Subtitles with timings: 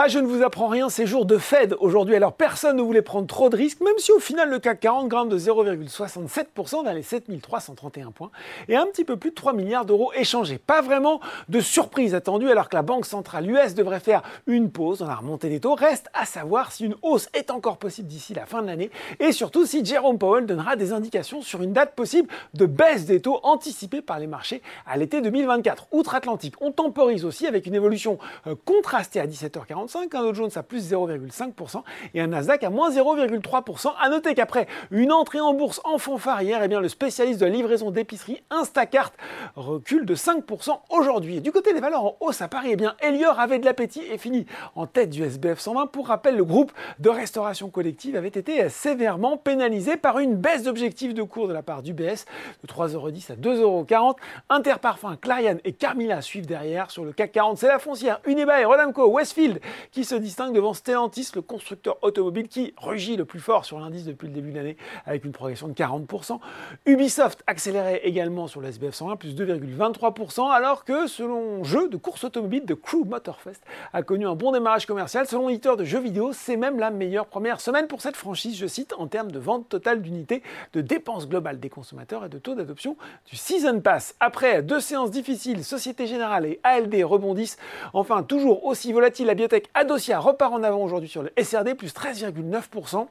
[0.00, 3.02] Ah, je ne vous apprends rien, c'est jour de Fed aujourd'hui, alors personne ne voulait
[3.02, 6.94] prendre trop de risques, même si au final le CAC 40 grimpe de 0,67% vers
[6.94, 8.30] les 7331 points
[8.68, 10.58] et un petit peu plus de 3 milliards d'euros échangés.
[10.58, 15.00] Pas vraiment de surprise attendue alors que la Banque centrale US devrait faire une pause
[15.00, 15.74] dans la remontée des taux.
[15.74, 19.32] Reste à savoir si une hausse est encore possible d'ici la fin de l'année et
[19.32, 23.40] surtout si Jerome Powell donnera des indications sur une date possible de baisse des taux
[23.42, 25.88] anticipée par les marchés à l'été 2024.
[25.90, 30.62] Outre-Atlantique, on temporise aussi avec une évolution euh, contrastée à 17h40 un Dow Jones à
[30.62, 31.82] plus 0,5%
[32.14, 33.92] et un Nasdaq à moins 0,3%.
[34.00, 37.46] À noter qu'après une entrée en bourse en fanfare hier, eh bien, le spécialiste de
[37.46, 39.12] la livraison d'épicerie Instacart
[39.56, 41.40] recule de 5% aujourd'hui.
[41.40, 44.18] Du côté des valeurs en hausse à Paris, eh bien, Elior avait de l'appétit et
[44.18, 45.86] finit en tête du SBF 120.
[45.86, 51.14] Pour rappel, le groupe de restauration collective avait été sévèrement pénalisé par une baisse d'objectif
[51.14, 52.24] de cours de la part du BS
[52.62, 54.16] de 3,10€ à 2,40€.
[54.48, 57.58] Interparfum, Clarion et Carmila suivent derrière sur le CAC 40.
[57.58, 59.60] C'est la foncière Unibail, Rodamco, Westfield
[59.92, 64.04] qui se distingue devant Stellantis, le constructeur automobile qui rugit le plus fort sur l'indice
[64.04, 64.76] depuis le début de l'année
[65.06, 66.38] avec une progression de 40%.
[66.86, 72.24] Ubisoft accélérait également sur le SBF 120, plus 2,23%, alors que selon jeu de course
[72.24, 73.60] automobile de Crew Motorfest
[73.92, 75.26] a connu un bon démarrage commercial.
[75.26, 78.66] Selon l'éditeur de jeux vidéo, c'est même la meilleure première semaine pour cette franchise, je
[78.66, 80.42] cite, en termes de vente totale d'unités,
[80.72, 82.96] de dépenses globales des consommateurs et de taux d'adoption
[83.26, 84.14] du Season Pass.
[84.20, 87.58] Après deux séances difficiles, Société Générale et ALD rebondissent.
[87.92, 91.92] Enfin, toujours aussi volatile, la biotech Adosia repart en avant aujourd'hui sur le SRD, plus
[91.92, 93.06] 13,9%.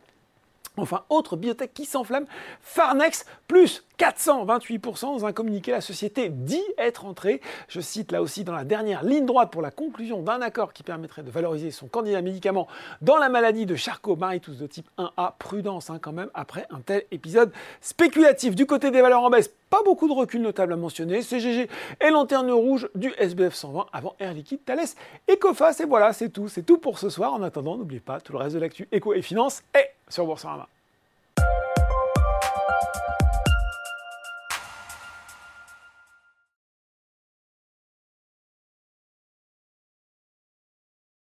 [0.77, 2.25] Enfin, autre biotech qui s'enflamme,
[2.61, 5.71] Farnex, plus 428% dans un communiqué.
[5.71, 9.61] La société dit être entrée, je cite là aussi, dans la dernière ligne droite pour
[9.61, 12.67] la conclusion d'un accord qui permettrait de valoriser son candidat médicament
[13.01, 15.33] dans la maladie de Charcot-Marie-Tousse de type 1A.
[15.39, 18.55] Prudence hein, quand même après un tel épisode spéculatif.
[18.55, 21.21] Du côté des valeurs en baisse, pas beaucoup de recul notable à mentionner.
[21.21, 21.69] CGG
[22.01, 24.79] et lanterne rouge du SBF 120 avant Air Liquide, Thales
[25.27, 25.79] et Coface.
[25.81, 26.47] Et voilà, c'est tout.
[26.47, 27.33] C'est tout pour ce soir.
[27.33, 30.67] En attendant, n'oubliez pas, tout le reste de l'actu éco et finance est sur Boursorama.